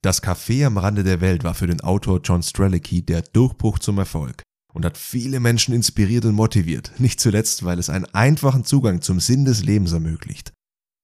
Das 0.00 0.22
Café 0.22 0.64
am 0.64 0.78
Rande 0.78 1.02
der 1.02 1.20
Welt 1.20 1.42
war 1.42 1.54
für 1.54 1.66
den 1.66 1.80
Autor 1.80 2.20
John 2.22 2.42
Strelicky 2.42 3.02
der 3.02 3.22
Durchbruch 3.22 3.80
zum 3.80 3.98
Erfolg 3.98 4.42
und 4.72 4.84
hat 4.84 4.96
viele 4.96 5.40
Menschen 5.40 5.74
inspiriert 5.74 6.24
und 6.24 6.34
motiviert, 6.34 6.92
nicht 6.98 7.18
zuletzt, 7.18 7.64
weil 7.64 7.80
es 7.80 7.90
einen 7.90 8.04
einfachen 8.06 8.64
Zugang 8.64 9.02
zum 9.02 9.18
Sinn 9.18 9.44
des 9.44 9.64
Lebens 9.64 9.92
ermöglicht. 9.92 10.52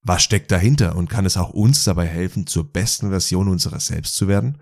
Was 0.07 0.22
steckt 0.22 0.53
dahinter 0.53 0.95
und 0.95 1.09
kann 1.11 1.27
es 1.27 1.37
auch 1.37 1.51
uns 1.51 1.83
dabei 1.83 2.07
helfen, 2.07 2.46
zur 2.46 2.71
besten 2.71 3.11
Version 3.11 3.49
unserer 3.49 3.80
selbst 3.80 4.15
zu 4.15 4.29
werden? 4.29 4.59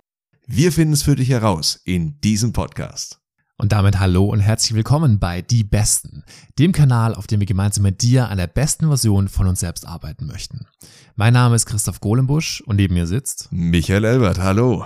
Wir 0.46 0.72
finden 0.72 0.94
es 0.94 1.02
für 1.02 1.16
dich 1.16 1.28
heraus 1.28 1.80
in 1.84 2.20
diesem 2.20 2.52
Podcast. 2.52 3.21
Und 3.62 3.70
damit 3.70 4.00
hallo 4.00 4.24
und 4.24 4.40
herzlich 4.40 4.74
willkommen 4.74 5.20
bei 5.20 5.40
Die 5.40 5.62
Besten, 5.62 6.24
dem 6.58 6.72
Kanal, 6.72 7.14
auf 7.14 7.28
dem 7.28 7.38
wir 7.38 7.46
gemeinsam 7.46 7.84
mit 7.84 8.02
dir 8.02 8.28
an 8.28 8.38
der 8.38 8.48
besten 8.48 8.88
Version 8.88 9.28
von 9.28 9.46
uns 9.46 9.60
selbst 9.60 9.86
arbeiten 9.86 10.26
möchten. 10.26 10.66
Mein 11.14 11.32
Name 11.32 11.54
ist 11.54 11.66
Christoph 11.66 12.00
Golenbusch 12.00 12.60
und 12.62 12.74
neben 12.74 12.94
mir 12.94 13.06
sitzt 13.06 13.52
Michael 13.52 14.04
Elbert, 14.04 14.40
hallo. 14.40 14.84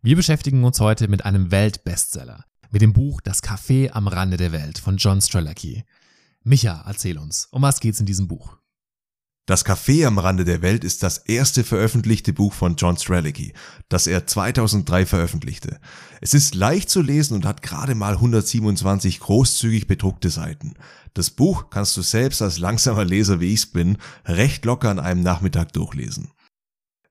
Wir 0.00 0.14
beschäftigen 0.14 0.62
uns 0.62 0.78
heute 0.78 1.08
mit 1.08 1.24
einem 1.24 1.50
Weltbestseller, 1.50 2.44
mit 2.70 2.82
dem 2.82 2.92
Buch 2.92 3.20
Das 3.20 3.42
Café 3.42 3.90
am 3.90 4.06
Rande 4.06 4.36
der 4.36 4.52
Welt 4.52 4.78
von 4.78 4.96
John 4.96 5.20
Strelacki. 5.20 5.82
Micha, 6.44 6.84
erzähl 6.86 7.18
uns, 7.18 7.48
um 7.50 7.62
was 7.62 7.80
geht's 7.80 7.98
in 7.98 8.06
diesem 8.06 8.28
Buch? 8.28 8.56
Das 9.46 9.66
Café 9.66 10.06
am 10.06 10.18
Rande 10.18 10.46
der 10.46 10.62
Welt 10.62 10.84
ist 10.84 11.02
das 11.02 11.18
erste 11.18 11.64
veröffentlichte 11.64 12.32
Buch 12.32 12.54
von 12.54 12.76
John 12.76 12.96
Strelicky, 12.96 13.52
das 13.90 14.06
er 14.06 14.26
2003 14.26 15.04
veröffentlichte. 15.04 15.80
Es 16.22 16.32
ist 16.32 16.54
leicht 16.54 16.88
zu 16.88 17.02
lesen 17.02 17.34
und 17.34 17.44
hat 17.44 17.60
gerade 17.60 17.94
mal 17.94 18.14
127 18.14 19.20
großzügig 19.20 19.86
bedruckte 19.86 20.30
Seiten. 20.30 20.74
Das 21.12 21.30
Buch 21.30 21.68
kannst 21.68 21.94
du 21.98 22.00
selbst 22.00 22.40
als 22.40 22.58
langsamer 22.58 23.04
Leser 23.04 23.38
wie 23.38 23.52
ich's 23.52 23.66
bin, 23.66 23.98
recht 24.24 24.64
locker 24.64 24.88
an 24.88 24.98
einem 24.98 25.22
Nachmittag 25.22 25.74
durchlesen. 25.74 26.30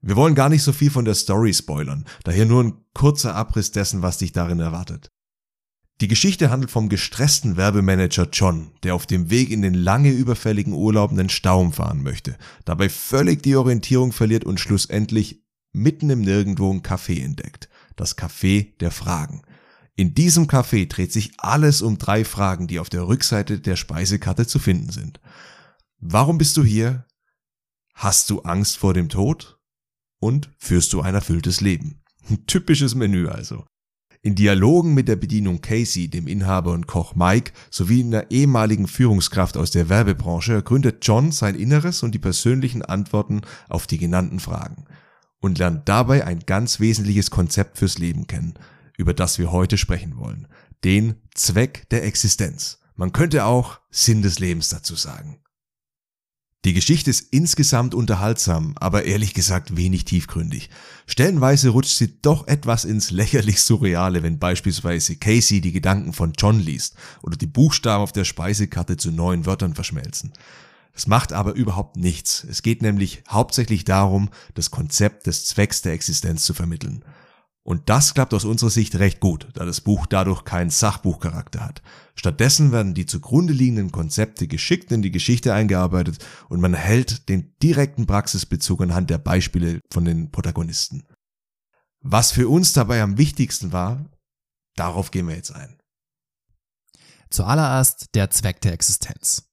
Wir 0.02 0.16
wollen 0.16 0.34
gar 0.34 0.50
nicht 0.50 0.64
so 0.64 0.74
viel 0.74 0.90
von 0.90 1.06
der 1.06 1.16
Story 1.16 1.54
spoilern, 1.54 2.04
daher 2.24 2.48
nur 2.48 2.64
ein 2.64 2.74
kurzer 2.96 3.36
Abriss 3.36 3.72
dessen, 3.72 4.02
was 4.02 4.18
dich 4.18 4.32
darin 4.32 4.60
erwartet. 4.60 5.12
Die 6.04 6.10
Geschichte 6.10 6.50
handelt 6.50 6.70
vom 6.70 6.90
gestressten 6.90 7.56
Werbemanager 7.56 8.28
John, 8.30 8.72
der 8.84 8.94
auf 8.94 9.06
dem 9.06 9.30
Weg 9.30 9.52
in 9.52 9.62
den 9.62 9.74
lange 9.74 10.12
überfälligen 10.12 10.74
Urlaub 10.74 11.12
einen 11.12 11.30
Staum 11.30 11.72
fahren 11.72 12.04
möchte, 12.04 12.38
dabei 12.66 12.90
völlig 12.90 13.42
die 13.42 13.56
Orientierung 13.56 14.12
verliert 14.12 14.44
und 14.44 14.60
schlussendlich 14.60 15.46
mitten 15.72 16.10
im 16.10 16.20
Nirgendwo 16.20 16.70
ein 16.74 16.82
Café 16.82 17.24
entdeckt. 17.24 17.70
Das 17.96 18.18
Café 18.18 18.78
der 18.80 18.92
Fragen. 18.92 19.44
In 19.96 20.14
diesem 20.14 20.48
Café 20.48 20.90
dreht 20.90 21.14
sich 21.14 21.32
alles 21.38 21.82
um 21.82 21.98
drei 21.98 22.26
Fragen, 22.26 22.68
die 22.68 22.80
auf 22.80 22.90
der 22.90 23.08
Rückseite 23.08 23.62
der 23.62 23.78
Speisekarte 23.78 24.46
zu 24.46 24.60
finden 24.60 24.92
sind. 24.92 25.22
Warum 26.00 26.38
bist 26.38 26.58
du 26.58 26.66
hier? 26.66 27.06
Hast 27.94 28.30
du 28.30 28.42
Angst 28.42 28.76
vor 28.76 28.94
dem 28.94 29.08
Tod? 29.08 29.58
Und 30.20 30.50
führst 30.58 30.92
du 30.92 31.00
ein 31.00 31.16
erfülltes 31.16 31.62
Leben? 31.62 32.02
Ein 32.30 32.46
typisches 32.46 32.94
Menü 32.94 33.30
also. 33.30 33.66
In 34.26 34.36
Dialogen 34.36 34.94
mit 34.94 35.10
der 35.10 35.18
Bedienung 35.18 35.60
Casey, 35.60 36.08
dem 36.08 36.28
Inhaber 36.28 36.72
und 36.72 36.88
Koch 36.88 37.14
Mike 37.14 37.52
sowie 37.70 38.02
einer 38.04 38.32
ehemaligen 38.32 38.88
Führungskraft 38.88 39.58
aus 39.58 39.72
der 39.72 39.90
Werbebranche 39.90 40.54
ergründet 40.54 41.06
John 41.06 41.34
sein 41.34 41.56
Inneres 41.56 42.04
und 42.04 42.16
die 42.16 42.20
persönlichen 42.20 42.84
Antworten 42.84 43.42
auf 43.68 43.86
die 43.86 43.98
genannten 43.98 44.40
Fragen 44.40 44.86
und 45.42 45.60
lernt 45.60 45.90
dabei 45.90 46.26
ein 46.26 46.40
ganz 46.40 46.80
wesentliches 46.80 47.32
Konzept 47.32 47.78
fürs 47.78 47.98
Leben 47.98 48.26
kennen, 48.26 48.54
über 48.98 49.14
das 49.14 49.40
wir 49.40 49.52
heute 49.52 49.78
sprechen 49.78 50.16
wollen, 50.16 50.48
den 50.86 51.16
Zweck 51.36 51.90
der 51.90 52.06
Existenz. 52.06 52.80
Man 52.96 53.12
könnte 53.12 53.44
auch 53.44 53.82
Sinn 53.92 54.22
des 54.22 54.40
Lebens 54.40 54.70
dazu 54.70 54.96
sagen. 54.96 55.42
Die 56.66 56.74
Geschichte 56.74 57.10
ist 57.10 57.28
insgesamt 57.32 57.94
unterhaltsam, 57.94 58.74
aber 58.80 59.04
ehrlich 59.04 59.34
gesagt 59.34 59.76
wenig 59.76 60.06
tiefgründig. 60.06 60.70
Stellenweise 61.08 61.70
rutscht 61.70 61.98
sie 61.98 62.22
doch 62.22 62.48
etwas 62.48 62.86
ins 62.86 63.12
lächerlich 63.12 63.62
Surreale, 63.62 64.24
wenn 64.24 64.40
beispielsweise 64.40 65.18
Casey 65.18 65.60
die 65.60 65.74
Gedanken 65.74 66.14
von 66.14 66.32
John 66.38 66.62
liest 66.62 66.96
oder 67.22 67.36
die 67.36 67.48
Buchstaben 67.48 68.02
auf 68.02 68.14
der 68.14 68.24
Speisekarte 68.24 68.96
zu 68.96 69.12
neuen 69.12 69.46
Wörtern 69.46 69.76
verschmelzen. 69.76 70.32
Es 70.94 71.06
macht 71.06 71.34
aber 71.34 71.54
überhaupt 71.54 71.98
nichts. 71.98 72.46
Es 72.50 72.62
geht 72.62 72.82
nämlich 72.82 73.24
hauptsächlich 73.28 73.84
darum, 73.84 74.30
das 74.54 74.72
Konzept 74.72 75.28
des 75.28 75.44
Zwecks 75.46 75.82
der 75.82 75.92
Existenz 75.92 76.46
zu 76.46 76.54
vermitteln. 76.54 77.04
Und 77.66 77.90
das 77.90 78.14
klappt 78.14 78.34
aus 78.34 78.44
unserer 78.44 78.70
Sicht 78.70 78.96
recht 78.96 79.22
gut, 79.22 79.48
da 79.54 79.64
das 79.64 79.80
Buch 79.80 80.06
dadurch 80.06 80.44
keinen 80.44 80.70
Sachbuchcharakter 80.70 81.62
hat. 81.62 81.82
Stattdessen 82.14 82.74
werden 82.74 82.94
die 82.94 83.06
zugrunde 83.06 83.54
liegenden 83.54 83.92
Konzepte 83.92 84.48
geschickt 84.48 84.92
in 84.92 85.02
die 85.02 85.12
Geschichte 85.12 85.54
eingearbeitet 85.54 86.24
und 86.50 86.60
man 86.60 86.74
erhält 86.74 87.30
den 87.30 87.56
direkten 87.64 88.06
Praxisbezug 88.06 88.82
anhand 88.82 89.10
der 89.10 89.18
Beispiele 89.18 89.80
von 89.92 90.04
den 90.04 90.30
Protagonisten. 90.30 91.04
Was 92.02 92.34
für 92.34 92.50
uns 92.50 92.74
dabei 92.74 93.02
am 93.02 93.18
wichtigsten 93.18 93.72
war, 93.72 94.10
darauf 94.76 95.12
gehen 95.12 95.28
wir 95.30 95.36
jetzt 95.36 95.52
ein. 95.52 95.80
Zuallererst 97.30 98.08
der 98.14 98.30
Zweck 98.30 98.60
der 98.60 98.74
Existenz. 98.74 99.53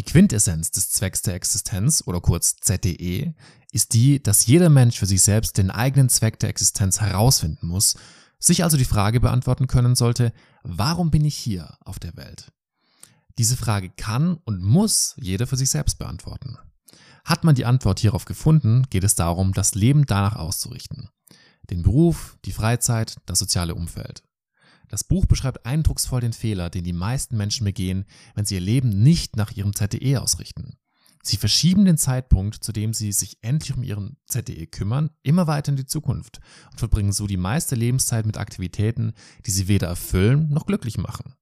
Die 0.00 0.04
Quintessenz 0.04 0.70
des 0.70 0.88
Zwecks 0.92 1.20
der 1.20 1.34
Existenz 1.34 2.02
oder 2.06 2.22
kurz 2.22 2.56
ZDE 2.56 3.34
ist 3.70 3.92
die, 3.92 4.22
dass 4.22 4.46
jeder 4.46 4.70
Mensch 4.70 4.98
für 4.98 5.04
sich 5.04 5.20
selbst 5.20 5.58
den 5.58 5.70
eigenen 5.70 6.08
Zweck 6.08 6.38
der 6.38 6.48
Existenz 6.48 7.02
herausfinden 7.02 7.66
muss, 7.66 7.98
sich 8.38 8.64
also 8.64 8.78
die 8.78 8.86
Frage 8.86 9.20
beantworten 9.20 9.66
können 9.66 9.94
sollte, 9.96 10.32
warum 10.62 11.10
bin 11.10 11.26
ich 11.26 11.36
hier 11.36 11.76
auf 11.84 11.98
der 11.98 12.16
Welt? 12.16 12.50
Diese 13.36 13.58
Frage 13.58 13.90
kann 13.90 14.38
und 14.46 14.62
muss 14.62 15.16
jeder 15.18 15.46
für 15.46 15.58
sich 15.58 15.68
selbst 15.68 15.98
beantworten. 15.98 16.56
Hat 17.26 17.44
man 17.44 17.54
die 17.54 17.66
Antwort 17.66 18.00
hierauf 18.00 18.24
gefunden, 18.24 18.86
geht 18.88 19.04
es 19.04 19.16
darum, 19.16 19.52
das 19.52 19.74
Leben 19.74 20.06
danach 20.06 20.36
auszurichten. 20.36 21.10
Den 21.68 21.82
Beruf, 21.82 22.38
die 22.46 22.52
Freizeit, 22.52 23.16
das 23.26 23.38
soziale 23.38 23.74
Umfeld. 23.74 24.22
Das 24.90 25.04
Buch 25.04 25.24
beschreibt 25.24 25.64
eindrucksvoll 25.64 26.20
den 26.20 26.32
Fehler, 26.32 26.68
den 26.68 26.82
die 26.82 26.92
meisten 26.92 27.36
Menschen 27.36 27.64
begehen, 27.64 28.04
wenn 28.34 28.44
sie 28.44 28.56
ihr 28.56 28.60
Leben 28.60 28.88
nicht 29.02 29.36
nach 29.36 29.52
ihrem 29.52 29.74
ZDE 29.74 30.20
ausrichten. 30.20 30.76
Sie 31.22 31.36
verschieben 31.36 31.84
den 31.84 31.96
Zeitpunkt, 31.96 32.64
zu 32.64 32.72
dem 32.72 32.92
sie 32.92 33.12
sich 33.12 33.38
endlich 33.40 33.76
um 33.76 33.84
ihren 33.84 34.16
ZDE 34.26 34.66
kümmern, 34.66 35.10
immer 35.22 35.46
weiter 35.46 35.70
in 35.70 35.76
die 35.76 35.86
Zukunft 35.86 36.40
und 36.72 36.78
verbringen 36.78 37.12
so 37.12 37.28
die 37.28 37.36
meiste 37.36 37.76
Lebenszeit 37.76 38.26
mit 38.26 38.36
Aktivitäten, 38.36 39.12
die 39.46 39.52
sie 39.52 39.68
weder 39.68 39.86
erfüllen 39.86 40.48
noch 40.48 40.66
glücklich 40.66 40.98
machen. 40.98 41.34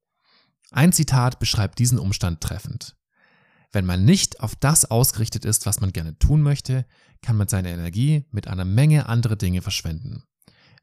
Ein 0.71 0.93
Zitat 0.93 1.39
beschreibt 1.39 1.79
diesen 1.79 1.99
Umstand 1.99 2.43
treffend. 2.43 2.97
Wenn 3.73 3.87
man 3.87 4.05
nicht 4.05 4.41
auf 4.41 4.57
das 4.57 4.85
ausgerichtet 4.91 5.47
ist, 5.47 5.65
was 5.65 5.81
man 5.81 5.93
gerne 5.93 6.19
tun 6.19 6.43
möchte, 6.43 6.85
kann 7.23 7.37
man 7.37 7.49
seine 7.49 7.71
Energie 7.71 8.27
mit 8.31 8.49
einer 8.49 8.67
Menge 8.67 9.09
anderer 9.09 9.37
Dinge 9.37 9.63
verschwenden. 9.63 10.25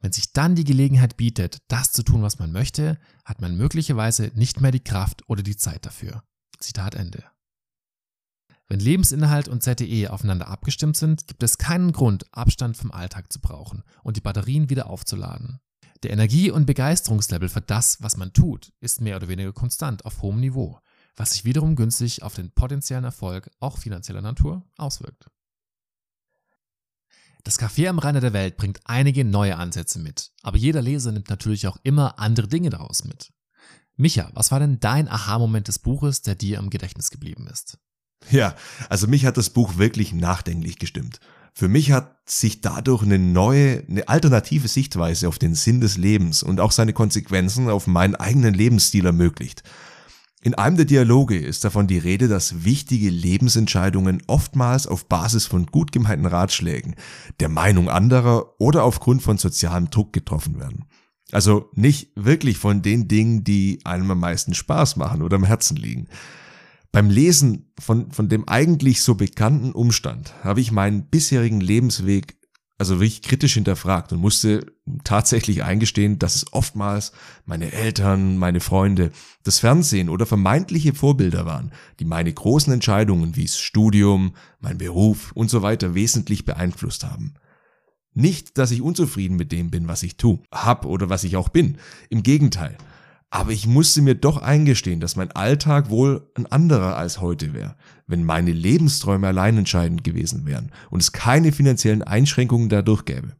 Wenn 0.01 0.11
sich 0.11 0.33
dann 0.33 0.55
die 0.55 0.63
Gelegenheit 0.63 1.17
bietet, 1.17 1.59
das 1.67 1.91
zu 1.91 2.03
tun, 2.03 2.21
was 2.21 2.39
man 2.39 2.51
möchte, 2.51 2.99
hat 3.23 3.41
man 3.41 3.55
möglicherweise 3.57 4.31
nicht 4.35 4.61
mehr 4.61 4.71
die 4.71 4.83
Kraft 4.83 5.23
oder 5.27 5.43
die 5.43 5.57
Zeit 5.57 5.85
dafür. 5.85 6.23
Zitat 6.59 6.95
Ende. 6.95 7.23
Wenn 8.67 8.79
Lebensinhalt 8.79 9.47
und 9.47 9.61
ZTE 9.61 10.09
aufeinander 10.09 10.47
abgestimmt 10.47 10.97
sind, 10.97 11.27
gibt 11.27 11.43
es 11.43 11.59
keinen 11.59 11.91
Grund, 11.91 12.25
Abstand 12.33 12.77
vom 12.77 12.91
Alltag 12.91 13.31
zu 13.31 13.39
brauchen 13.39 13.83
und 14.03 14.17
die 14.17 14.21
Batterien 14.21 14.69
wieder 14.69 14.89
aufzuladen. 14.89 15.59
Der 16.01 16.11
Energie- 16.11 16.51
und 16.51 16.65
Begeisterungslevel 16.65 17.49
für 17.49 17.61
das, 17.61 18.01
was 18.01 18.17
man 18.17 18.33
tut, 18.33 18.73
ist 18.79 19.01
mehr 19.01 19.17
oder 19.17 19.27
weniger 19.27 19.53
konstant 19.53 20.03
auf 20.05 20.21
hohem 20.21 20.39
Niveau, 20.39 20.79
was 21.15 21.31
sich 21.31 21.45
wiederum 21.45 21.75
günstig 21.75 22.23
auf 22.23 22.33
den 22.33 22.51
potenziellen 22.51 23.05
Erfolg, 23.05 23.49
auch 23.59 23.77
finanzieller 23.77 24.21
Natur, 24.21 24.63
auswirkt. 24.77 25.29
Das 27.45 27.59
Café 27.59 27.87
am 27.87 27.99
Rande 27.99 28.21
der 28.21 28.33
Welt 28.33 28.57
bringt 28.57 28.79
einige 28.85 29.23
neue 29.23 29.55
Ansätze 29.55 29.99
mit, 29.99 30.31
aber 30.41 30.57
jeder 30.57 30.81
Leser 30.81 31.11
nimmt 31.11 31.29
natürlich 31.29 31.67
auch 31.67 31.77
immer 31.83 32.17
andere 32.17 32.47
Dinge 32.47 32.71
daraus 32.71 33.03
mit. 33.05 33.31
Micha, 33.95 34.31
was 34.33 34.49
war 34.49 34.59
denn 34.59 34.79
dein 34.79 35.07
Aha-Moment 35.07 35.67
des 35.67 35.77
Buches, 35.77 36.23
der 36.23 36.33
dir 36.33 36.57
im 36.57 36.71
Gedächtnis 36.71 37.11
geblieben 37.11 37.47
ist? 37.47 37.77
Ja, 38.31 38.55
also 38.89 39.05
mich 39.05 39.27
hat 39.27 39.37
das 39.37 39.51
Buch 39.51 39.77
wirklich 39.77 40.11
nachdenklich 40.11 40.79
gestimmt. 40.79 41.19
Für 41.53 41.67
mich 41.67 41.91
hat 41.91 42.17
sich 42.27 42.61
dadurch 42.61 43.03
eine 43.03 43.19
neue, 43.19 43.85
eine 43.87 44.07
alternative 44.07 44.67
Sichtweise 44.67 45.27
auf 45.27 45.37
den 45.37 45.53
Sinn 45.53 45.81
des 45.81 45.97
Lebens 45.97 46.41
und 46.41 46.59
auch 46.59 46.71
seine 46.71 46.93
Konsequenzen 46.93 47.69
auf 47.69 47.85
meinen 47.85 48.15
eigenen 48.15 48.55
Lebensstil 48.55 49.05
ermöglicht. 49.05 49.61
In 50.45 50.53
einem 50.53 50.77
der 50.77 50.85
Dialoge 50.85 51.39
ist 51.39 51.63
davon 51.63 51.87
die 51.87 51.97
Rede, 51.97 52.27
dass 52.27 52.63
wichtige 52.63 53.09
Lebensentscheidungen 53.09 54.21
oftmals 54.27 54.85
auf 54.85 55.07
Basis 55.07 55.47
von 55.47 55.65
gut 55.65 55.91
gemeinten 55.91 56.27
Ratschlägen, 56.27 56.93
der 57.39 57.49
Meinung 57.49 57.89
anderer 57.89 58.53
oder 58.59 58.83
aufgrund 58.83 59.23
von 59.23 59.39
sozialem 59.39 59.89
Druck 59.89 60.13
getroffen 60.13 60.59
werden. 60.59 60.85
Also 61.31 61.71
nicht 61.73 62.11
wirklich 62.15 62.59
von 62.59 62.83
den 62.83 63.07
Dingen, 63.07 63.43
die 63.43 63.79
einem 63.85 64.11
am 64.11 64.19
meisten 64.19 64.53
Spaß 64.53 64.97
machen 64.97 65.23
oder 65.23 65.37
am 65.37 65.45
Herzen 65.45 65.77
liegen. 65.77 66.09
Beim 66.91 67.09
Lesen 67.09 67.73
von, 67.79 68.11
von 68.11 68.29
dem 68.29 68.47
eigentlich 68.47 69.01
so 69.01 69.15
bekannten 69.15 69.71
Umstand 69.71 70.35
habe 70.43 70.61
ich 70.61 70.71
meinen 70.71 71.09
bisherigen 71.09 71.59
Lebensweg 71.59 72.37
also 72.77 72.95
wirklich 72.99 73.21
kritisch 73.21 73.53
hinterfragt 73.53 74.11
und 74.11 74.19
musste 74.19 74.65
tatsächlich 75.03 75.63
eingestehen, 75.63 76.19
dass 76.19 76.35
es 76.35 76.51
oftmals 76.51 77.13
meine 77.45 77.71
Eltern, 77.71 78.37
meine 78.37 78.59
Freunde, 78.59 79.11
das 79.43 79.59
Fernsehen 79.59 80.09
oder 80.09 80.25
vermeintliche 80.25 80.93
Vorbilder 80.93 81.45
waren, 81.45 81.71
die 81.99 82.05
meine 82.05 82.33
großen 82.33 82.73
Entscheidungen 82.73 83.35
wie 83.35 83.45
das 83.45 83.57
Studium, 83.57 84.35
mein 84.59 84.77
Beruf 84.77 85.31
und 85.33 85.49
so 85.49 85.61
weiter 85.61 85.95
wesentlich 85.95 86.43
beeinflusst 86.43 87.05
haben. 87.05 87.35
Nicht, 88.13 88.57
dass 88.57 88.71
ich 88.71 88.81
unzufrieden 88.81 89.35
mit 89.35 89.51
dem 89.51 89.71
bin, 89.71 89.87
was 89.87 90.03
ich 90.03 90.17
tue, 90.17 90.39
hab 90.51 90.85
oder 90.85 91.09
was 91.09 91.23
ich 91.23 91.37
auch 91.37 91.49
bin. 91.49 91.77
Im 92.09 92.23
Gegenteil. 92.23 92.77
Aber 93.35 93.51
ich 93.51 93.67
musste 93.67 94.01
mir 94.01 94.15
doch 94.15 94.37
eingestehen, 94.37 95.01
dass 95.01 95.17
mein 95.17 95.29
Alltag 95.33 95.89
wohl 95.89 96.31
ein 96.35 96.45
anderer 96.45 96.95
als 96.95 97.19
heute 97.19 97.53
wäre, 97.53 97.75
wenn 98.07 98.23
meine 98.23 98.53
Lebensträume 98.53 99.27
allein 99.27 99.57
entscheidend 99.57 100.05
gewesen 100.05 100.45
wären 100.45 100.71
und 100.89 101.01
es 101.01 101.11
keine 101.11 101.51
finanziellen 101.51 102.01
Einschränkungen 102.01 102.69
dadurch 102.69 103.03
gäbe. 103.03 103.35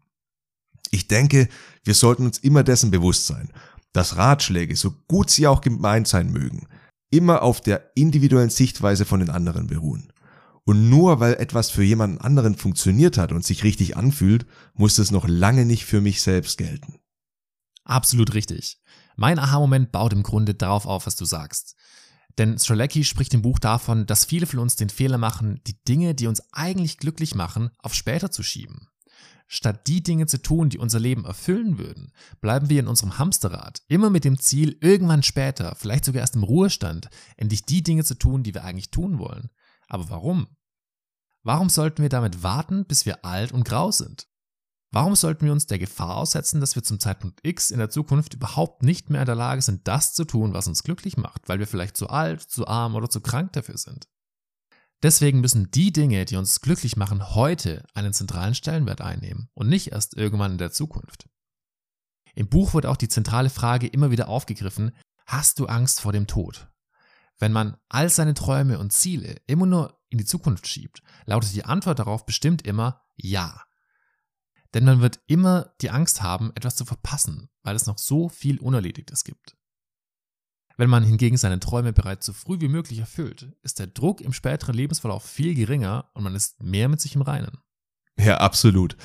Ich 0.92 1.08
denke, 1.08 1.48
wir 1.86 1.94
sollten 1.94 2.26
uns 2.26 2.40
immer 2.40 2.64
dessen 2.64 2.92
bewusst 2.92 3.26
sein, 3.26 3.54
dass 3.94 4.18
Ratschläge, 4.18 4.76
so 4.76 4.92
gut 5.08 5.30
sie 5.30 5.48
auch 5.48 5.62
gemeint 5.62 6.10
sein 6.10 6.30
mögen, 6.30 6.68
immer 7.10 7.42
auf 7.42 7.62
der 7.62 7.92
individuellen 7.96 8.50
Sichtweise 8.50 9.06
von 9.06 9.22
den 9.22 9.30
anderen 9.30 9.68
beruhen. 9.68 10.12
Und 10.66 10.90
nur 10.90 11.22
weil 11.22 11.36
etwas 11.36 11.70
für 11.70 11.84
jemanden 11.84 12.18
anderen 12.18 12.56
funktioniert 12.56 13.18
hat 13.18 13.32
und 13.32 13.46
sich 13.46 13.64
richtig 13.64 13.96
anfühlt, 13.96 14.46
muss 14.74 14.98
es 14.98 15.12
noch 15.12 15.26
lange 15.26 15.64
nicht 15.64 15.86
für 15.86 16.02
mich 16.02 16.22
selbst 16.22 16.58
gelten. 16.58 17.00
Absolut 17.86 18.34
richtig. 18.34 18.82
Mein 19.16 19.40
Aha-Moment 19.40 19.92
baut 19.92 20.14
im 20.14 20.24
Grunde 20.24 20.54
darauf 20.54 20.86
auf, 20.86 21.06
was 21.06 21.16
du 21.16 21.26
sagst. 21.26 21.76
Denn 22.38 22.58
Strzelecki 22.58 23.04
spricht 23.04 23.34
im 23.34 23.42
Buch 23.42 23.60
davon, 23.60 24.06
dass 24.06 24.26
viele 24.26 24.46
von 24.46 24.60
uns 24.60 24.76
den 24.76 24.90
Fehler 24.90 25.18
machen, 25.18 25.62
die 25.68 25.82
Dinge, 25.84 26.16
die 26.16 26.28
uns 26.28 26.44
eigentlich 26.52 26.98
glücklich 26.98 27.34
machen, 27.34 27.72
auf 27.80 27.94
später 27.94 28.30
zu 28.30 28.44
schieben. 28.44 28.90
Statt 29.48 29.88
die 29.88 30.02
Dinge 30.02 30.26
zu 30.26 30.42
tun, 30.42 30.70
die 30.70 30.80
unser 30.80 31.00
Leben 31.00 31.24
erfüllen 31.24 31.78
würden, 31.78 32.12
bleiben 32.42 32.70
wir 32.70 32.80
in 32.80 32.88
unserem 32.88 33.20
Hamsterrad, 33.20 33.84
immer 33.88 34.10
mit 34.10 34.26
dem 34.26 34.40
Ziel, 34.40 34.78
irgendwann 34.82 35.24
später, 35.24 35.76
vielleicht 35.76 36.04
sogar 36.04 36.22
erst 36.22 36.36
im 36.36 36.44
Ruhestand, 36.44 37.10
endlich 37.38 37.64
die 37.64 37.84
Dinge 37.84 38.04
zu 38.04 38.16
tun, 38.16 38.44
die 38.44 38.54
wir 38.54 38.64
eigentlich 38.64 38.90
tun 38.90 39.20
wollen. 39.20 39.50
Aber 39.88 40.10
warum? 40.10 40.48
Warum 41.44 41.70
sollten 41.70 42.02
wir 42.02 42.10
damit 42.10 42.42
warten, 42.42 42.86
bis 42.86 43.06
wir 43.06 43.24
alt 43.24 43.52
und 43.52 43.66
grau 43.66 43.92
sind? 43.92 44.28
Warum 44.96 45.14
sollten 45.14 45.44
wir 45.44 45.52
uns 45.52 45.66
der 45.66 45.78
Gefahr 45.78 46.16
aussetzen, 46.16 46.62
dass 46.62 46.78
wir 46.78 46.84
zum 46.84 47.02
Zeitpunkt 47.02 47.46
X 47.46 47.70
in 47.70 47.80
der 47.80 47.90
Zukunft 47.90 48.34
überhaupt 48.34 48.82
nicht 48.82 49.10
mehr 49.10 49.20
in 49.20 49.26
der 49.26 49.36
Lage 49.36 49.62
sind, 49.62 49.90
das 49.90 50.14
zu 50.14 50.24
tun, 50.24 50.54
was 50.54 50.70
uns 50.70 50.84
glücklich 50.84 51.18
macht, 51.18 51.50
weil 51.50 51.60
wir 51.60 51.68
vielleicht 51.68 51.98
zu 51.98 52.08
alt, 52.08 52.42
zu 52.42 52.66
arm 52.66 52.96
oder 52.96 53.10
zu 53.10 53.20
krank 53.20 53.52
dafür 53.52 53.78
sind? 53.78 54.08
Deswegen 55.04 55.42
müssen 55.42 55.70
die 55.70 55.92
Dinge, 55.92 56.24
die 56.24 56.38
uns 56.38 56.62
glücklich 56.62 56.96
machen, 56.96 57.36
heute 57.36 57.86
einen 57.94 58.14
zentralen 58.14 58.56
Stellenwert 58.56 59.02
einnehmen 59.02 59.50
und 59.54 59.68
nicht 59.68 59.92
erst 59.92 60.16
irgendwann 60.16 60.54
in 60.54 60.60
der 60.60 60.72
Zukunft. 60.72 61.28
Im 62.34 62.48
Buch 62.48 62.74
wird 62.74 62.86
auch 62.86 62.96
die 62.96 63.10
zentrale 63.10 63.50
Frage 63.50 63.88
immer 63.88 64.12
wieder 64.12 64.30
aufgegriffen, 64.30 64.96
hast 65.26 65.60
du 65.60 65.66
Angst 65.66 66.00
vor 66.00 66.14
dem 66.14 66.26
Tod? 66.26 66.70
Wenn 67.38 67.52
man 67.52 67.76
all 67.90 68.10
seine 68.10 68.34
Träume 68.34 68.80
und 68.80 68.94
Ziele 68.94 69.42
immer 69.46 69.66
nur 69.66 70.00
in 70.08 70.20
die 70.20 70.26
Zukunft 70.26 70.68
schiebt, 70.68 71.02
lautet 71.26 71.54
die 71.54 71.66
Antwort 71.66 72.00
darauf 72.00 72.26
bestimmt 72.26 72.62
immer 72.62 73.02
ja. 73.18 73.62
Denn 74.76 74.84
man 74.84 75.02
wird 75.02 75.22
immer 75.26 75.74
die 75.82 75.90
Angst 75.90 76.22
haben, 76.22 76.52
etwas 76.54 76.76
zu 76.76 76.84
verpassen, 76.84 77.50
weil 77.64 77.78
es 77.78 77.88
noch 77.88 77.98
so 77.98 78.28
viel 78.28 78.60
Unerledigtes 78.60 79.24
gibt. 79.24 79.56
Wenn 80.76 80.90
man 80.90 81.06
hingegen 81.06 81.38
seine 81.38 81.62
Träume 81.62 81.94
bereits 81.94 82.26
so 82.26 82.34
früh 82.34 82.60
wie 82.60 82.68
möglich 82.68 83.00
erfüllt, 83.00 83.56
ist 83.64 83.80
der 83.80 83.88
Druck 83.88 84.20
im 84.20 84.34
späteren 84.34 84.76
Lebensverlauf 84.76 85.24
viel 85.24 85.56
geringer 85.56 86.12
und 86.14 86.24
man 86.24 86.36
ist 86.36 86.62
mehr 86.62 86.90
mit 86.90 87.00
sich 87.00 87.16
im 87.16 87.22
Reinen. 87.22 87.58
Ja, 88.20 88.40
absolut. 88.40 88.98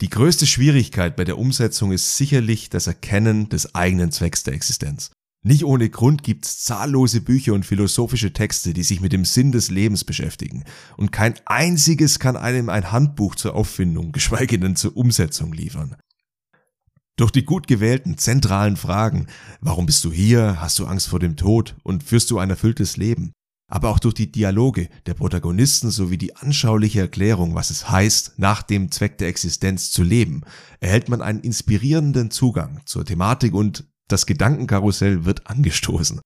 Die 0.00 0.08
größte 0.08 0.46
Schwierigkeit 0.46 1.14
bei 1.14 1.22
der 1.22 1.38
Umsetzung 1.38 1.92
ist 1.92 2.16
sicherlich 2.16 2.68
das 2.68 2.88
Erkennen 2.88 3.48
des 3.48 3.76
eigenen 3.76 4.10
Zwecks 4.10 4.42
der 4.42 4.54
Existenz. 4.54 5.12
Nicht 5.46 5.66
ohne 5.66 5.90
Grund 5.90 6.22
gibt's 6.22 6.62
zahllose 6.62 7.20
Bücher 7.20 7.52
und 7.52 7.66
philosophische 7.66 8.32
Texte, 8.32 8.72
die 8.72 8.82
sich 8.82 9.02
mit 9.02 9.12
dem 9.12 9.26
Sinn 9.26 9.52
des 9.52 9.70
Lebens 9.70 10.02
beschäftigen. 10.02 10.64
Und 10.96 11.12
kein 11.12 11.34
einziges 11.44 12.18
kann 12.18 12.38
einem 12.38 12.70
ein 12.70 12.90
Handbuch 12.90 13.34
zur 13.34 13.54
Auffindung, 13.54 14.12
geschweige 14.12 14.58
denn 14.58 14.74
zur 14.74 14.96
Umsetzung 14.96 15.52
liefern. 15.52 15.96
Durch 17.16 17.30
die 17.30 17.44
gut 17.44 17.66
gewählten 17.66 18.16
zentralen 18.16 18.78
Fragen, 18.78 19.26
warum 19.60 19.84
bist 19.84 20.02
du 20.06 20.10
hier, 20.10 20.62
hast 20.62 20.78
du 20.78 20.86
Angst 20.86 21.08
vor 21.08 21.20
dem 21.20 21.36
Tod 21.36 21.76
und 21.82 22.02
führst 22.02 22.30
du 22.30 22.38
ein 22.38 22.48
erfülltes 22.48 22.96
Leben, 22.96 23.32
aber 23.70 23.90
auch 23.90 23.98
durch 23.98 24.14
die 24.14 24.32
Dialoge 24.32 24.88
der 25.04 25.14
Protagonisten 25.14 25.90
sowie 25.90 26.16
die 26.16 26.34
anschauliche 26.36 27.00
Erklärung, 27.00 27.54
was 27.54 27.68
es 27.68 27.90
heißt, 27.90 28.38
nach 28.38 28.62
dem 28.62 28.90
Zweck 28.90 29.18
der 29.18 29.28
Existenz 29.28 29.90
zu 29.90 30.02
leben, 30.02 30.40
erhält 30.80 31.10
man 31.10 31.20
einen 31.20 31.40
inspirierenden 31.40 32.30
Zugang 32.30 32.80
zur 32.86 33.04
Thematik 33.04 33.52
und 33.52 33.84
das 34.08 34.26
Gedankenkarussell 34.26 35.24
wird 35.24 35.46
angestoßen. 35.46 36.20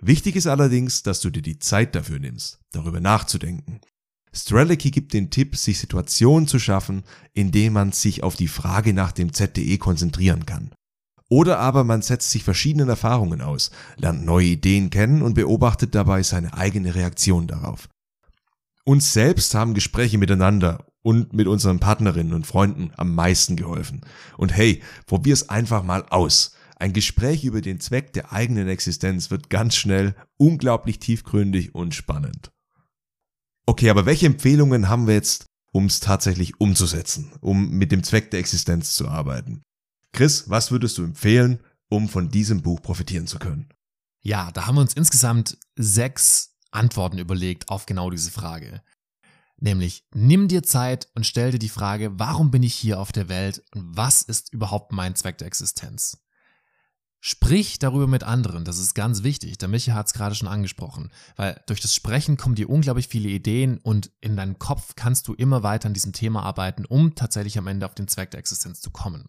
Wichtig 0.00 0.36
ist 0.36 0.46
allerdings, 0.46 1.02
dass 1.02 1.20
du 1.20 1.30
dir 1.30 1.42
die 1.42 1.58
Zeit 1.58 1.94
dafür 1.94 2.18
nimmst, 2.18 2.58
darüber 2.72 3.00
nachzudenken. 3.00 3.80
Strelicky 4.34 4.90
gibt 4.90 5.12
den 5.12 5.30
Tipp, 5.30 5.56
sich 5.56 5.78
Situationen 5.78 6.48
zu 6.48 6.58
schaffen, 6.58 7.04
in 7.34 7.52
denen 7.52 7.74
man 7.74 7.92
sich 7.92 8.22
auf 8.22 8.34
die 8.34 8.48
Frage 8.48 8.94
nach 8.94 9.12
dem 9.12 9.32
ZDE 9.32 9.78
konzentrieren 9.78 10.46
kann. 10.46 10.72
Oder 11.28 11.58
aber 11.58 11.84
man 11.84 12.02
setzt 12.02 12.30
sich 12.30 12.42
verschiedenen 12.44 12.88
Erfahrungen 12.88 13.40
aus, 13.40 13.70
lernt 13.96 14.24
neue 14.24 14.48
Ideen 14.48 14.90
kennen 14.90 15.22
und 15.22 15.34
beobachtet 15.34 15.94
dabei 15.94 16.22
seine 16.22 16.54
eigene 16.54 16.94
Reaktion 16.94 17.46
darauf. 17.46 17.88
Uns 18.84 19.12
selbst 19.12 19.54
haben 19.54 19.74
Gespräche 19.74 20.18
miteinander 20.18 20.86
und 21.02 21.32
mit 21.32 21.46
unseren 21.46 21.78
Partnerinnen 21.78 22.34
und 22.34 22.46
Freunden 22.46 22.90
am 22.96 23.14
meisten 23.14 23.56
geholfen. 23.56 24.00
Und 24.36 24.54
hey, 24.54 24.82
probier's 25.06 25.48
einfach 25.48 25.82
mal 25.82 26.04
aus. 26.10 26.54
Ein 26.82 26.94
Gespräch 26.94 27.44
über 27.44 27.60
den 27.60 27.78
Zweck 27.78 28.12
der 28.12 28.32
eigenen 28.32 28.66
Existenz 28.66 29.30
wird 29.30 29.50
ganz 29.50 29.76
schnell 29.76 30.16
unglaublich 30.36 30.98
tiefgründig 30.98 31.76
und 31.76 31.94
spannend. 31.94 32.50
Okay, 33.66 33.88
aber 33.88 34.04
welche 34.04 34.26
Empfehlungen 34.26 34.88
haben 34.88 35.06
wir 35.06 35.14
jetzt, 35.14 35.46
um 35.70 35.86
es 35.86 36.00
tatsächlich 36.00 36.60
umzusetzen, 36.60 37.34
um 37.40 37.70
mit 37.70 37.92
dem 37.92 38.02
Zweck 38.02 38.32
der 38.32 38.40
Existenz 38.40 38.96
zu 38.96 39.06
arbeiten? 39.06 39.62
Chris, 40.12 40.50
was 40.50 40.72
würdest 40.72 40.98
du 40.98 41.04
empfehlen, 41.04 41.60
um 41.88 42.08
von 42.08 42.30
diesem 42.30 42.62
Buch 42.62 42.82
profitieren 42.82 43.28
zu 43.28 43.38
können? 43.38 43.68
Ja, 44.20 44.50
da 44.50 44.66
haben 44.66 44.74
wir 44.74 44.80
uns 44.80 44.94
insgesamt 44.94 45.58
sechs 45.76 46.56
Antworten 46.72 47.18
überlegt 47.18 47.68
auf 47.68 47.86
genau 47.86 48.10
diese 48.10 48.32
Frage. 48.32 48.82
Nämlich, 49.56 50.04
nimm 50.12 50.48
dir 50.48 50.64
Zeit 50.64 51.06
und 51.14 51.28
stell 51.28 51.52
dir 51.52 51.60
die 51.60 51.68
Frage, 51.68 52.18
warum 52.18 52.50
bin 52.50 52.64
ich 52.64 52.74
hier 52.74 52.98
auf 52.98 53.12
der 53.12 53.28
Welt 53.28 53.62
und 53.72 53.96
was 53.96 54.22
ist 54.22 54.52
überhaupt 54.52 54.90
mein 54.90 55.14
Zweck 55.14 55.38
der 55.38 55.46
Existenz? 55.46 56.18
Sprich 57.24 57.78
darüber 57.78 58.08
mit 58.08 58.24
anderen, 58.24 58.64
das 58.64 58.78
ist 58.78 58.94
ganz 58.94 59.22
wichtig. 59.22 59.56
Der 59.56 59.68
Micha 59.68 59.94
hat 59.94 60.08
es 60.08 60.12
gerade 60.12 60.34
schon 60.34 60.48
angesprochen, 60.48 61.12
weil 61.36 61.62
durch 61.66 61.80
das 61.80 61.94
Sprechen 61.94 62.36
kommen 62.36 62.56
dir 62.56 62.68
unglaublich 62.68 63.06
viele 63.06 63.28
Ideen 63.28 63.78
und 63.78 64.10
in 64.20 64.34
deinem 64.34 64.58
Kopf 64.58 64.96
kannst 64.96 65.28
du 65.28 65.34
immer 65.34 65.62
weiter 65.62 65.86
an 65.86 65.94
diesem 65.94 66.12
Thema 66.12 66.42
arbeiten, 66.42 66.84
um 66.84 67.14
tatsächlich 67.14 67.56
am 67.58 67.68
Ende 67.68 67.86
auf 67.86 67.94
den 67.94 68.08
Zweck 68.08 68.32
der 68.32 68.40
Existenz 68.40 68.80
zu 68.80 68.90
kommen. 68.90 69.28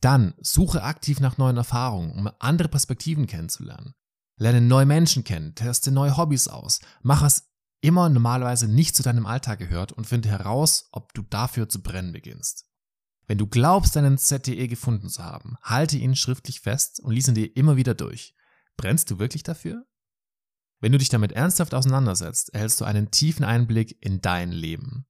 Dann 0.00 0.32
suche 0.40 0.82
aktiv 0.82 1.20
nach 1.20 1.36
neuen 1.36 1.58
Erfahrungen, 1.58 2.12
um 2.12 2.30
andere 2.38 2.68
Perspektiven 2.68 3.26
kennenzulernen. 3.26 3.92
Lerne 4.40 4.62
neue 4.62 4.86
Menschen 4.86 5.24
kennen, 5.24 5.54
teste 5.54 5.92
neue 5.92 6.16
Hobbys 6.16 6.48
aus, 6.48 6.80
mach 7.02 7.20
was 7.20 7.50
immer 7.82 8.08
normalerweise 8.08 8.66
nicht 8.66 8.96
zu 8.96 9.02
deinem 9.02 9.26
Alltag 9.26 9.58
gehört 9.58 9.92
und 9.92 10.06
finde 10.06 10.30
heraus, 10.30 10.88
ob 10.90 11.12
du 11.12 11.20
dafür 11.20 11.68
zu 11.68 11.82
brennen 11.82 12.12
beginnst. 12.12 12.63
Wenn 13.26 13.38
du 13.38 13.46
glaubst, 13.46 13.96
deinen 13.96 14.18
ZTE 14.18 14.68
gefunden 14.68 15.08
zu 15.08 15.24
haben, 15.24 15.56
halte 15.62 15.96
ihn 15.96 16.16
schriftlich 16.16 16.60
fest 16.60 17.00
und 17.00 17.12
lies 17.12 17.28
ihn 17.28 17.34
dir 17.34 17.56
immer 17.56 17.76
wieder 17.76 17.94
durch. 17.94 18.34
Brennst 18.76 19.10
du 19.10 19.18
wirklich 19.18 19.42
dafür? 19.42 19.86
Wenn 20.80 20.92
du 20.92 20.98
dich 20.98 21.08
damit 21.08 21.32
ernsthaft 21.32 21.74
auseinandersetzt, 21.74 22.52
erhältst 22.52 22.80
du 22.80 22.84
einen 22.84 23.10
tiefen 23.10 23.44
Einblick 23.44 23.96
in 24.00 24.20
dein 24.20 24.52
Leben. 24.52 25.06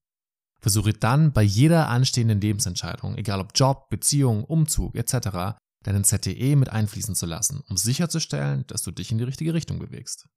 Versuche 0.61 0.93
dann 0.93 1.33
bei 1.33 1.43
jeder 1.43 1.89
anstehenden 1.89 2.41
Lebensentscheidung, 2.41 3.17
egal 3.17 3.41
ob 3.41 3.51
Job, 3.55 3.89
Beziehung, 3.91 4.45
Umzug 4.45 4.95
etc., 4.95 5.59
deinen 5.83 6.05
ZTE 6.05 6.57
mit 6.57 6.71
einfließen 6.71 7.15
zu 7.15 7.27
lassen, 7.27 7.63
um 7.69 7.77
sicherzustellen, 7.77 8.65
dass 8.69 8.83
du 8.83 8.91
dich 8.91 9.11
in 9.13 9.19
die 9.19 9.25
richtige 9.25 9.53
Richtung 9.53 9.79
bewegst. 9.79 10.29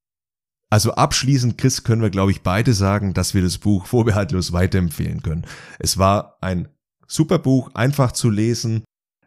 Also 0.70 0.94
abschließend, 0.94 1.58
Chris, 1.58 1.84
können 1.84 2.02
wir, 2.02 2.10
glaube 2.10 2.32
ich, 2.32 2.42
beide 2.42 2.74
sagen, 2.74 3.14
dass 3.14 3.34
wir 3.34 3.42
das 3.42 3.58
Buch 3.58 3.86
vorbehaltlos 3.86 4.52
weiterempfehlen 4.52 5.22
können. 5.22 5.46
Es 5.80 5.98
war 5.98 6.38
ein 6.42 6.68
Super 7.08 7.40
Buch, 7.40 7.72
einfach 7.74 8.12
zu 8.12 8.30
lesen, 8.30 8.84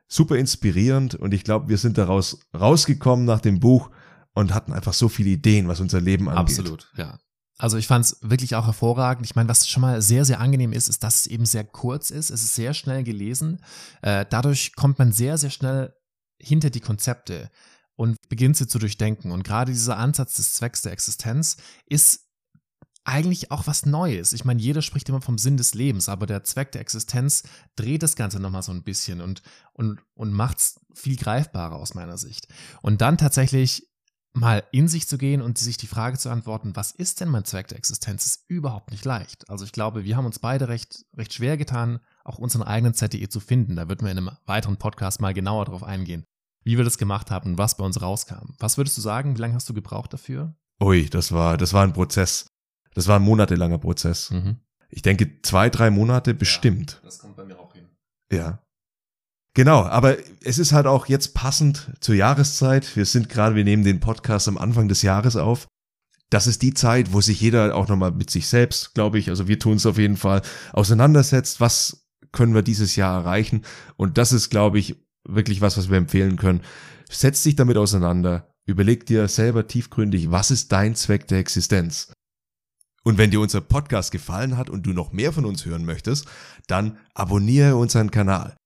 super 0.09 0.37
inspirierend 0.37 1.15
und 1.15 1.33
ich 1.33 1.45
glaube, 1.45 1.69
wir 1.69 1.79
sind 1.79 1.99
daraus 1.99 2.41
rausgekommen 2.55 3.25
nach 3.25 3.41
dem 3.41 3.61
Buch 3.61 3.91
und 4.35 4.55
hatten 4.55 4.73
einfach 4.73 4.93
so 4.93 5.09
viele 5.09 5.31
Ideen, 5.31 5.69
was 5.69 5.81
unser 5.81 6.01
Leben 6.01 6.29
angeht. 6.29 6.59
Absolut, 6.59 6.93
ja. 6.97 7.19
Also 7.59 7.77
ich 7.77 7.87
fand 7.87 8.07
es 8.07 8.17
wirklich 8.23 8.55
auch 8.55 8.67
hervorragend. 8.67 9.27
Ich 9.27 9.37
meine, 9.37 9.49
was 9.49 9.69
schon 9.69 9.83
mal 9.83 10.01
sehr, 10.01 10.25
sehr 10.25 10.41
angenehm 10.41 10.73
ist, 10.73 10.89
ist, 10.89 11.03
dass 11.03 11.21
es 11.21 11.27
eben 11.27 11.45
sehr 11.45 11.65
kurz 11.65 12.11
ist. 12.11 12.31
Es 12.31 12.43
ist 12.43 12.55
sehr 12.55 12.73
schnell 12.73 13.05
gelesen. 13.05 13.61
Äh, 14.01 14.25
dadurch 14.31 14.75
kommt 14.75 14.99
man 14.99 15.13
sehr, 15.13 15.37
sehr 15.37 15.51
schnell 15.51 15.93
hinter 16.39 16.71
die 16.71 16.81
Konzepte 16.81 17.51
und 17.97 18.17
beginnt 18.31 18.57
sie 18.57 18.67
zu 18.67 18.79
durchdenken. 18.79 19.31
Und 19.31 19.43
gerade 19.43 19.73
dieser 19.73 19.99
Ansatz 19.99 20.37
des 20.37 20.55
Zwecks 20.55 20.81
der 20.81 20.93
Existenz 20.93 21.59
ist 21.85 22.30
eigentlich 23.11 23.51
auch 23.51 23.67
was 23.67 23.85
Neues. 23.87 24.33
Ich 24.33 24.45
meine, 24.45 24.63
jeder 24.63 24.83
spricht 24.83 25.09
immer 25.09 25.21
vom 25.21 25.37
Sinn 25.37 25.57
des 25.57 25.75
Lebens, 25.75 26.09
aber 26.09 26.27
der 26.27 26.45
Zweck 26.45 26.73
der 26.73 26.81
Existenz 26.81 27.43
dreht 27.77 28.03
das 28.03 28.17
Ganze 28.17 28.41
nochmal 28.41 28.63
so 28.63 28.73
ein 28.73 28.85
bisschen 28.85 29.21
und, 29.21 29.43
und, 29.73 30.01
und 30.15 30.33
macht 30.33 30.59
es 30.59 30.81
viel 30.95 31.17
greifbarer 31.17 31.77
aus 31.77 31.95
meiner 31.95 32.17
Sicht. 32.17 32.49
Und 32.83 33.01
dann 33.01 33.19
tatsächlich 33.19 33.91
mal 34.33 34.63
in 34.71 34.87
sich 34.87 35.09
zu 35.09 35.19
gehen 35.19 35.43
und 35.43 35.59
sich 35.59 35.77
die 35.77 35.89
Frage 35.89 36.17
zu 36.17 36.31
antworten, 36.31 36.77
was 36.77 36.93
ist 36.93 37.21
denn 37.21 37.29
mein 37.29 37.45
Zweck 37.45 37.69
der 37.69 37.79
Existenz, 37.79 38.27
ist 38.27 38.45
überhaupt 38.49 38.93
nicht 38.93 39.05
leicht. 39.05 39.49
Also 39.51 39.65
ich 39.65 39.73
glaube, 39.73 40.05
wir 40.05 40.17
haben 40.17 40.27
uns 40.27 40.39
beide 40.39 40.69
recht, 40.69 41.05
recht 41.17 41.35
schwer 41.35 41.57
getan, 41.57 41.99
auch 42.25 42.39
unseren 42.39 42.63
eigenen 42.63 42.95
ZDE 42.95 43.29
zu 43.29 43.41
finden. 43.41 43.77
Da 43.77 43.89
wird 43.89 44.03
wir 44.03 44.11
in 44.11 44.19
einem 44.19 44.31
weiteren 44.47 44.77
Podcast 44.77 45.21
mal 45.21 45.35
genauer 45.35 45.65
drauf 45.65 45.83
eingehen, 45.83 46.25
wie 46.63 46.77
wir 46.77 46.85
das 46.85 46.99
gemacht 46.99 47.31
haben 47.31 47.59
was 47.59 47.77
bei 47.77 47.85
uns 47.85 48.01
rauskam. 48.01 48.55
Was 48.59 48.77
würdest 48.77 48.97
du 48.97 49.01
sagen? 49.01 49.37
Wie 49.37 49.41
lange 49.41 49.55
hast 49.55 49.69
du 49.69 49.75
gebraucht 49.75 50.13
dafür? 50.13 50.55
Ui, 50.81 51.11
das 51.11 51.33
war, 51.33 51.57
das 51.59 51.73
war 51.73 51.83
ein 51.83 51.93
Prozess. 51.93 52.47
Das 52.95 53.07
war 53.09 53.17
ein 53.17 53.23
monatelanger 53.23 53.79
Prozess. 53.79 54.31
Mhm. 54.31 54.57
Ich 54.89 55.03
denke, 55.03 55.41
zwei, 55.43 55.71
drei 55.71 55.91
Monate 55.91 56.35
bestimmt. 56.35 56.93
Ja, 56.93 56.99
das 57.05 57.19
kommt 57.19 57.37
bei 57.37 57.45
mir 57.45 57.59
auch 57.59 57.73
hin. 57.73 57.89
Ja. 58.33 58.63
Genau, 59.55 59.85
aber 59.85 60.17
es 60.43 60.59
ist 60.59 60.73
halt 60.73 60.87
auch 60.87 61.07
jetzt 61.07 61.35
passend 61.35 61.93
zur 62.01 62.15
Jahreszeit. 62.15 62.97
Wir 62.97 63.05
sind 63.05 63.29
gerade, 63.29 63.57
wir 63.57 63.65
nehmen 63.65 63.85
den 63.85 64.01
Podcast 64.01 64.49
am 64.49 64.59
Anfang 64.59 64.89
des 64.89 65.03
Jahres 65.03 65.37
auf. 65.37 65.67
Das 66.31 66.47
ist 66.47 66.63
die 66.63 66.75
Zeit, 66.75 67.13
wo 67.13 67.21
sich 67.21 67.41
jeder 67.41 67.75
auch 67.75 67.89
nochmal 67.89 68.13
mit 68.13 68.31
sich 68.31 68.47
selbst, 68.47 68.95
glaube 68.95 69.19
ich, 69.19 69.29
also 69.31 69.49
wir 69.49 69.59
tun 69.59 69.77
es 69.77 69.87
auf 69.87 69.99
jeden 69.99 70.17
Fall, 70.17 70.43
auseinandersetzt. 70.73 71.61
Was 71.61 72.07
können 72.31 72.55
wir 72.55 72.63
dieses 72.63 72.95
Jahr 72.95 73.21
erreichen? 73.23 73.63
Und 73.97 74.17
das 74.17 74.33
ist, 74.33 74.51
glaube 74.51 74.79
ich, 74.79 74.97
wirklich 75.25 75.61
was, 75.61 75.77
was 75.77 75.91
wir 75.91 75.99
empfehlen 75.99 76.37
können. 76.37 76.61
Setz 77.11 77.43
dich 77.43 77.57
damit 77.57 77.77
auseinander. 77.77 78.49
Überleg 78.67 79.07
dir 79.07 79.27
selber 79.27 79.67
tiefgründig, 79.67 80.31
was 80.31 80.53
ist 80.53 80.71
dein 80.71 80.95
Zweck 80.95 81.27
der 81.27 81.39
Existenz? 81.39 82.13
Und 83.05 83.19
wenn 83.19 83.31
dir 83.31 83.41
unser 83.41 83.61
Podcast 83.61 84.13
gefallen 84.13 84.57
hat 84.57 84.69
und 84.69 84.85
du 84.85 84.93
noch 84.93 85.13
mehr 85.13 85.33
von 85.33 85.45
uns 85.45 85.65
hören 85.65 85.85
möchtest, 85.85 86.27
dann 86.67 86.99
abonniere 87.15 87.77
unseren 87.77 88.11
Kanal. 88.11 88.57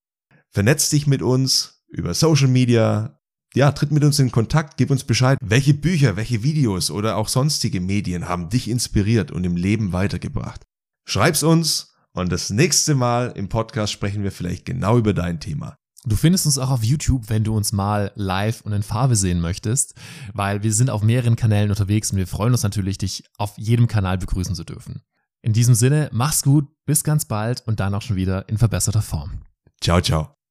Vernetz 0.51 0.89
dich 0.89 1.07
mit 1.07 1.21
uns 1.21 1.83
über 1.87 2.13
Social 2.13 2.47
Media. 2.47 3.19
Ja, 3.53 3.71
tritt 3.71 3.91
mit 3.91 4.03
uns 4.03 4.19
in 4.19 4.31
Kontakt, 4.31 4.75
gib 4.75 4.91
uns 4.91 5.05
Bescheid, 5.05 5.37
welche 5.41 5.73
Bücher, 5.73 6.17
welche 6.17 6.43
Videos 6.43 6.91
oder 6.91 7.15
auch 7.15 7.29
sonstige 7.29 7.79
Medien 7.79 8.27
haben 8.27 8.49
dich 8.49 8.69
inspiriert 8.69 9.31
und 9.31 9.45
im 9.45 9.55
Leben 9.55 9.93
weitergebracht. 9.93 10.61
Schreib's 11.07 11.41
uns 11.41 11.93
und 12.13 12.31
das 12.31 12.49
nächste 12.49 12.95
Mal 12.95 13.31
im 13.35 13.47
Podcast 13.47 13.93
sprechen 13.93 14.23
wir 14.23 14.31
vielleicht 14.33 14.65
genau 14.65 14.97
über 14.97 15.13
dein 15.13 15.39
Thema. 15.39 15.77
Du 16.05 16.15
findest 16.15 16.45
uns 16.45 16.57
auch 16.57 16.69
auf 16.69 16.83
YouTube, 16.83 17.29
wenn 17.29 17.43
du 17.43 17.55
uns 17.55 17.71
mal 17.71 18.11
live 18.15 18.61
und 18.61 18.73
in 18.73 18.83
Farbe 18.83 19.15
sehen 19.15 19.39
möchtest, 19.41 19.95
weil 20.33 20.61
wir 20.61 20.71
sind 20.71 20.89
auf 20.89 21.01
mehreren 21.01 21.35
Kanälen 21.35 21.69
unterwegs 21.69 22.11
und 22.11 22.17
wir 22.17 22.27
freuen 22.27 22.53
uns 22.53 22.63
natürlich, 22.63 22.97
dich 22.97 23.23
auf 23.37 23.57
jedem 23.57 23.87
Kanal 23.87 24.17
begrüßen 24.17 24.55
zu 24.55 24.63
dürfen. 24.63 25.01
In 25.41 25.53
diesem 25.53 25.75
Sinne, 25.75 26.09
mach's 26.11 26.43
gut, 26.43 26.67
bis 26.85 27.03
ganz 27.03 27.25
bald 27.25 27.63
und 27.67 27.79
dann 27.79 27.93
auch 27.93 28.01
schon 28.01 28.15
wieder 28.15 28.47
in 28.49 28.57
verbesserter 28.57 29.01
Form. 29.01 29.41
Ciao, 29.81 30.01
ciao. 30.01 30.44